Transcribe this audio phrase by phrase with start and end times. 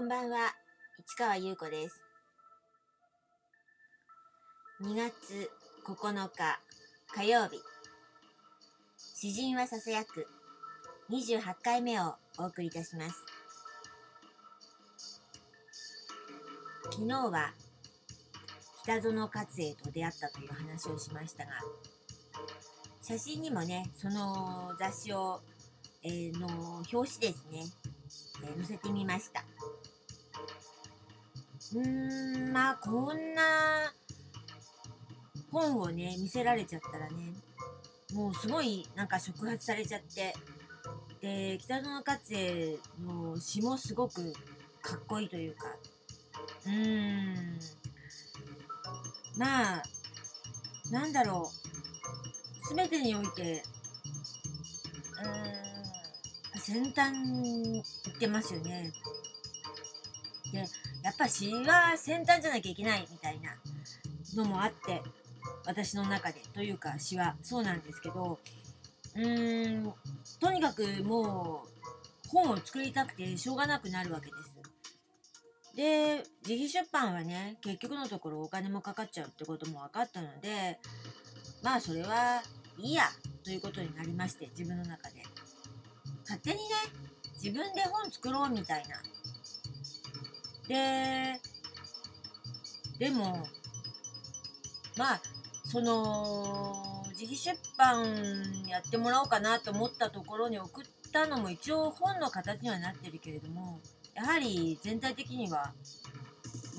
[0.00, 0.54] こんばんは、
[0.98, 2.02] 市川優子です。
[4.80, 5.50] 2月
[5.84, 6.58] 9日
[7.14, 7.60] 火曜日、
[8.96, 10.26] 詩人はささやく
[11.10, 13.26] 28回目をお送りいたします。
[16.84, 17.52] 昨日は
[18.84, 21.50] 北園勝栄と出会ったという話をしましたが、
[23.02, 25.42] 写真にもね、その雑誌を、
[26.02, 26.46] えーの
[26.90, 27.64] 表紙ですね、
[28.44, 29.44] えー載せてみました。
[31.72, 33.42] うん、まあこんな
[35.52, 37.34] 本をね、見せられちゃったらね、
[38.12, 40.34] もうすごいなんか触発されちゃって、
[41.20, 44.32] で、北園勝栄の詩もすごく
[44.82, 45.66] かっこいいというか、
[46.66, 47.58] うーん、
[49.36, 49.82] まあ、
[50.90, 51.50] なんだろ
[52.62, 53.62] う、すべてにおいて、
[55.22, 58.92] うーん、先端行ってますよね。
[60.52, 60.64] で、
[61.02, 63.56] やっぱ詩は先端じゃなきゃいけないみたいな
[64.34, 65.02] のもあって、
[65.66, 68.38] 私の中で、というか詩はそうなんですけど、
[69.14, 69.92] うーん、
[70.38, 74.50] とにかくもう本を作りたくてしょうがなくなるわけです。
[75.74, 80.78] で、自費出版はね、結局のところお金もかかっちゃうってことも分かったので、
[81.62, 82.42] まあそれは
[82.78, 83.04] いいや
[83.44, 85.22] ということになりまして、自分の中で。
[86.24, 86.62] 勝手にね、
[87.42, 88.96] 自分で本作ろうみたいな。
[90.70, 91.40] で、
[93.00, 93.44] でも、
[94.96, 95.20] まあ、
[95.64, 98.06] その、自費出版
[98.68, 103.80] やってもらおうかなと思ったところに送ったのも一応本の形にはなってるけれども、
[104.14, 105.72] やはり全体的には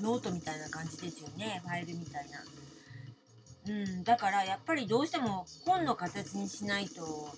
[0.00, 3.74] ノートみたいな感じですよね、ファイルみたいな。
[3.74, 7.28] うん、だからやっぱりどうしても本の形にしないと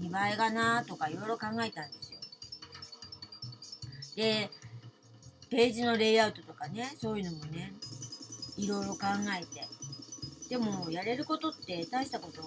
[0.00, 2.18] 見栄えがなとかいろいろ考えたんですよ。
[4.16, 4.50] で、
[5.50, 7.72] ページのレイアウトとかね、そういうのもね、
[8.56, 9.06] いろいろ考
[9.38, 9.66] えて。
[10.48, 12.42] でも、やれることって大したこと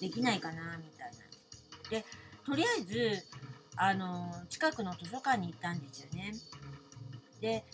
[0.00, 1.90] できないかな、みたいな。
[1.90, 2.04] で、
[2.44, 3.24] とりあえず、
[3.76, 6.34] あの、近くの図書館に行ったんですよね。
[7.40, 7.64] で、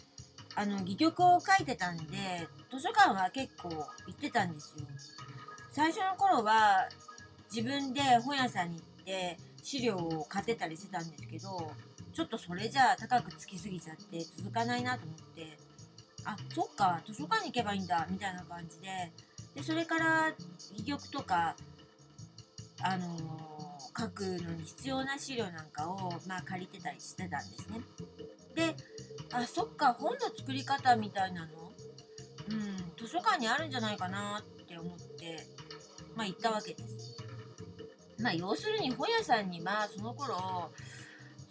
[0.55, 4.87] あの、戯曲を書いてたんで、図書館は結構行ってたんですよ。
[5.71, 6.89] 最初の頃は、
[7.51, 11.71] 自分で本屋さんに行って資料を買ってたりしてたんですけど、
[12.15, 15.59] ちょっとそれじゃあ高くつきすぎちゃって続かないなと思って、
[16.25, 19.13] あ、そっか、図書館に行けばいいんだ、みたいな感じで、
[19.55, 20.27] で、それから、
[20.73, 21.55] 戯曲とか、
[22.81, 23.55] あのー
[23.97, 27.81] 書くのに必要な資料なんかを、まあ、借りてたりしてたんですね。
[28.55, 28.77] で、
[29.33, 31.47] あ、そっか、本の作り方みたいなの、
[32.51, 32.59] うん、
[32.99, 35.47] 図書館にあるんじゃないかなって思って、
[36.17, 37.17] まあ、行ったわけです。
[38.21, 40.73] まあ、要するに本屋さんには、その頃、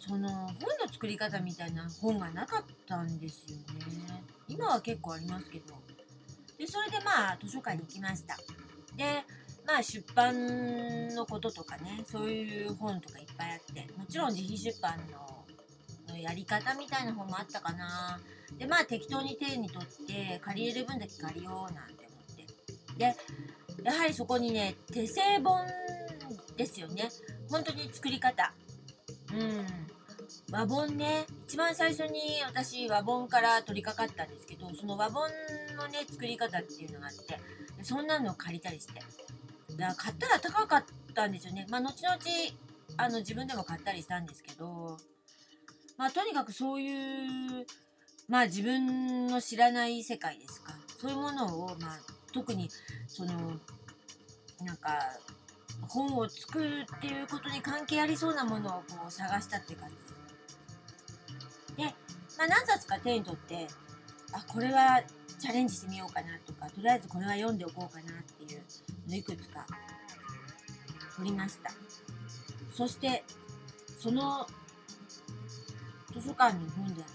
[0.06, 4.22] その本の作り方みたいな本がなかったんですよね。
[4.48, 5.74] 今は結構ありますけど。
[6.58, 8.36] で、それでまあ図書館に行きました。
[8.96, 9.24] で、
[9.66, 14.98] まあ出版のこととかね、そういう本とかいっぱいあって、もちろん自費出版
[16.08, 18.20] のやり方みたいな本もあったかな。
[18.58, 22.98] で、まあ適当に手に取って借りれる分だけ借りようなんて思って。
[22.98, 23.16] で、
[23.82, 25.66] やはりそこにね、手製本
[26.56, 27.08] ですよね。
[27.50, 28.52] 本当に作り方。
[29.32, 29.83] うん。
[30.50, 35.28] 和本ね、一番最初に私和本から取り掛かったんですけど、その和本
[35.76, 37.38] のね、作り方っていうのがあって、
[37.82, 38.94] そんなのを借りたりして。
[38.94, 39.04] だか
[39.76, 40.84] ら買ったら高かっ
[41.14, 41.66] たんですよね。
[41.70, 42.18] まあ、後々、
[42.96, 44.96] あの、自分でも買ったりしたんですけど、
[45.96, 47.66] まあ、とにかくそういう、
[48.28, 50.74] まあ、自分の知らない世界ですか。
[50.98, 51.98] そういうものを、まあ、
[52.32, 52.68] 特に、
[53.06, 53.32] その、
[54.60, 54.98] なんか、
[55.88, 60.13] 本を作るっていうことに関係ありそうなものをこう探したって感じです。
[62.44, 63.66] まあ、何冊か手に取って、
[64.32, 65.02] あ、これは
[65.38, 68.60] チャレンジしてみようかなとか、とりあえずこれは読んでおこうかなっていう
[69.08, 69.66] のいくつか
[71.16, 71.70] 取りました。
[72.74, 73.24] そして、
[73.98, 74.46] その
[76.12, 77.08] 図書館の本では、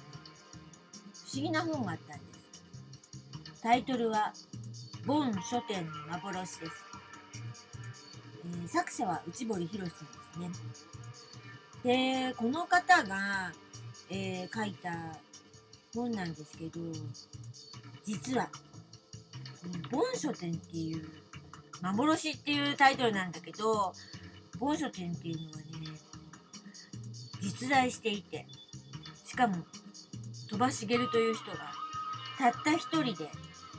[1.14, 2.24] 不思議な本があったんで
[3.54, 3.62] す。
[3.62, 4.34] タイトルは、
[5.06, 6.72] ボン書店の幻です。
[8.46, 9.96] えー作者は内堀博さ
[10.40, 10.64] んです
[11.84, 12.30] ね。
[12.30, 13.52] で、この方が、
[14.10, 14.92] えー書いた
[15.94, 16.80] 本なんですけど、
[18.06, 18.50] 実は、
[19.66, 21.08] うんボン書店っていう、
[21.82, 23.94] 幻っていうタイトルなんだけど、
[24.60, 25.64] ボン書店っていうのはね、
[27.42, 28.46] 実在していて、
[29.26, 29.58] しかも、
[30.50, 31.58] 鳥羽茂という人が、
[32.38, 33.14] たった一人で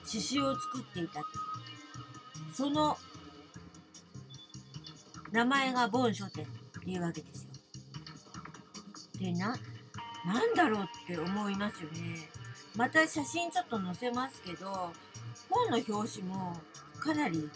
[0.07, 1.27] 刺繍を作っていたと。
[2.53, 2.97] その
[5.33, 6.47] 名前がボン書店っ
[6.83, 7.51] ていうわけですよ。
[9.21, 9.57] でな、
[10.25, 12.29] なんだろうって思いますよね。
[12.77, 14.93] また写真ちょっと載せますけど
[15.49, 16.57] 本の表紙も
[16.99, 17.49] かなり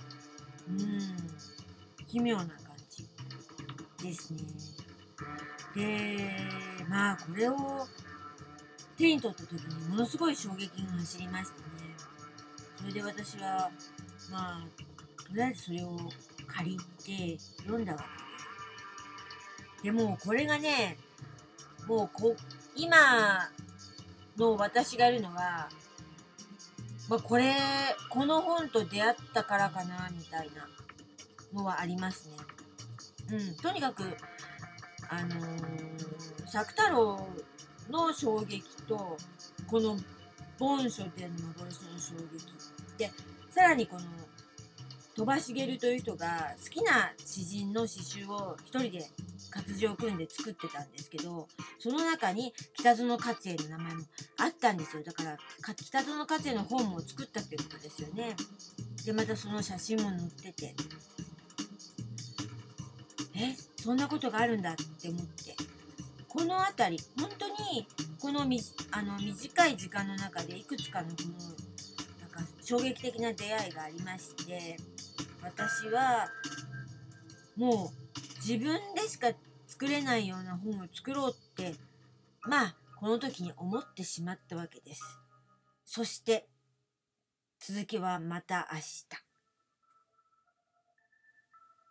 [0.69, 1.01] うん
[2.07, 2.57] 奇妙な感
[2.91, 3.07] じ
[4.03, 4.41] ですね。
[5.75, 6.31] で
[6.89, 7.87] まあこれを
[8.97, 11.65] 手に取った時にものすごい衝撃が走りましたね。
[12.79, 13.71] それで私は
[14.31, 14.67] まあ
[15.23, 15.99] とりあえずそれを
[16.47, 18.09] 借りて読んだわけで
[18.39, 19.83] す。
[19.85, 20.97] でもこれがね
[21.87, 22.35] もうこ
[22.77, 23.49] 今
[24.37, 25.69] の私がいるのは、
[27.09, 27.55] まあ、これ
[28.09, 30.69] この本と出会ったからかなみたいな
[31.53, 32.37] のはありますね。
[33.33, 34.03] うん、とにかく
[35.09, 37.27] あのー、作太郎
[37.91, 39.17] の衝撃と
[39.67, 39.97] この
[40.59, 43.11] 本書店の幻の衝撃で
[43.51, 44.03] さらにこの
[45.17, 49.07] 鳥羽茂という人が好きな詩人の詩集を一人で
[49.51, 51.47] 活字を組んで作ってたんですけど
[51.79, 54.03] その中に北園勝恵の名前も
[54.39, 55.03] あったんですよ。
[55.05, 58.35] だから北園勝恵の本も作ったってことですよね。
[59.05, 60.75] でまたその写真も載ってて。
[63.37, 63.55] え？
[63.77, 65.55] そんなことがあるんだって思って。
[66.29, 67.87] この辺り本当に
[68.19, 68.61] このみ
[68.91, 74.77] あの短い時間の中でいくつかのこのなんか衝撃的な出会いがありまして
[75.45, 76.29] 私は
[77.57, 77.89] もう
[78.37, 79.29] 自分でしか
[79.67, 81.75] 作れないような本を作ろうって
[82.43, 85.03] まあこの時に思ってしまったわけです。
[85.85, 86.49] そして
[87.61, 89.24] 続きはまた明日。